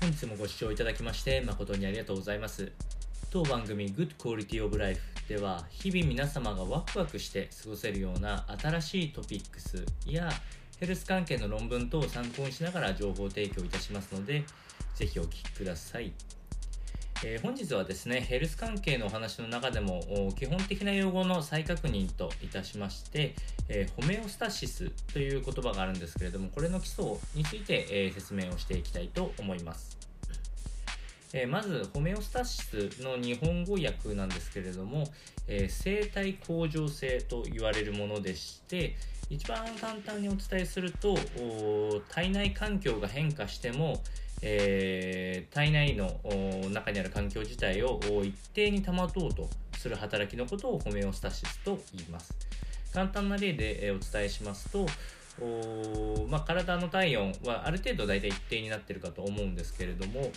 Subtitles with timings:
[0.00, 2.72] 本日もご視聴いただきまして誠にありがとうございます。
[3.30, 10.30] 当番組 Good Quality of Life では日々皆様がワクワクして過ごせるような新しいトピックスや
[10.78, 14.42] ヘルス関係の論文等を参考にしながら情報提供いたしますので
[14.94, 16.12] ぜひお聴きください。
[17.22, 23.34] えー、本日はですね、ヘルス関係のお話の中でも基本的な用語の再確認といたしまして、
[23.68, 29.98] えー、ホメオスタシスという言葉があるんですけれども、これの基礎について、えー、説明をしていきたいと思います。
[31.32, 35.04] えまず、ホメオスタシスの日本語訳なんですけれども、
[35.46, 38.96] え生体向上性と言われるものでして、
[39.28, 41.16] 一番簡単にお伝えすると、
[42.08, 44.02] 体内環境が変化しても、
[44.42, 46.20] えー、体内の
[46.70, 52.34] 中にある環境自体を一定に保とうとする働きのことをホメオスタシスと言います。
[52.92, 54.86] 簡単な例でお伝えしますと、
[55.40, 60.30] おまあ、体の体温はある程度大体一定になってるかと思うんですけれども、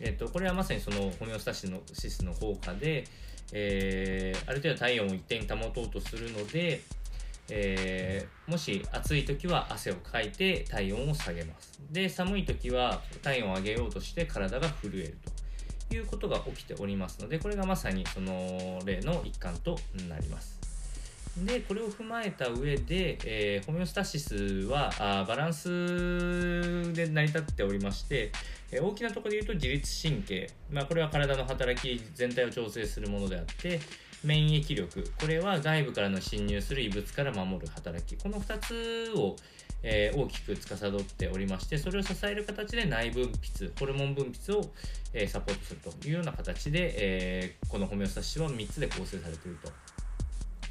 [0.00, 3.04] えっと、これはまさにそのホメオスタシスの効果で、
[3.52, 6.80] えー、ある程度体温を一定に保とうとするので、
[7.50, 11.80] えー、もし暑い時は汗をかいて体温を下げます。
[11.90, 15.18] で、寒い時は体温を上げようとして体が震える
[15.88, 20.58] ということが起きておりますので、これがまさにその例の一環となります。
[21.44, 24.34] で、これを踏まえた上で、えー、ホメオスタシス
[24.66, 28.32] はあバランスで成り立っておりまして、
[28.70, 33.80] えー、大きなところで言うと自律神経、まあ、これは体の働き全体を調整するものであって、
[34.24, 39.36] 免疫力、これは外部からの侵入する異物から守る働き、この2つを、
[39.82, 44.72] えー、大きく司っておりまして、それを支える形で内分泌、ホルモン分泌を、
[45.14, 49.70] えー、サポートするというような形で、えー、このホメオスタシスは3つで構成されていると。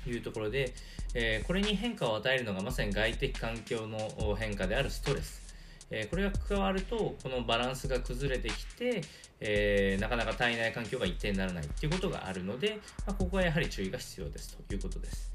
[0.10, 0.74] いうところで、
[1.16, 5.47] えこれに変化を与えるのがまさに外的環境の変化であるストレス。
[5.90, 9.02] えこれが加わると、このバランスが崩れてきて、
[9.40, 15.32] えー、なかなか体内環境が一定にならないっていうことがあるので、まあ、ここはやはり注意が必要ですということです。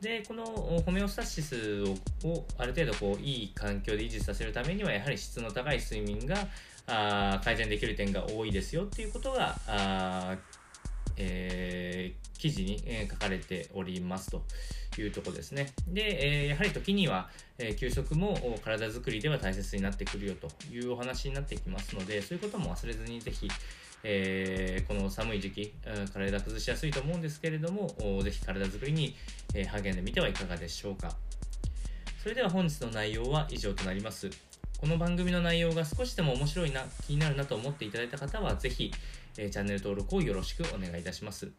[0.00, 1.84] で、このホメオスタシス
[2.24, 6.48] をある程度こういい環境で維持させるためには、やはり質の高い睡眠が
[6.86, 10.36] あ改善できる点が多いですよっていうことが、あ
[11.16, 14.42] えー、記事に、え、書かれておりますと
[15.00, 15.72] いうとこですね。
[15.88, 23.48] で、え、やはり時には、えー、休息も体づくりでは大切になってくるよというお話になってきますので、そういうことも忘れずにぜひ、
[24.04, 25.74] えー、この寒い時期、
[26.12, 27.88] 体崩しやすいと思うんですけれども、
[28.22, 29.16] ぜひ体づくりに、
[29.54, 31.14] え励んでみてはいかがでしょうか。
[32.22, 34.30] それでは本日の内容は以上となります。
[34.80, 38.92] この番組の内容が少しでも面白いな、気になるなと思っていただいた方は、ぜひ、
[39.38, 41.50] えチャンネル登録をよろしくお願いいたします。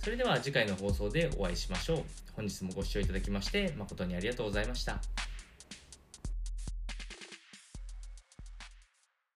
[0.00, 2.04] それでは次回の放送でお会いしましょう。
[2.32, 4.98] 本日もご視聴いただきまして誠にありがとうございました。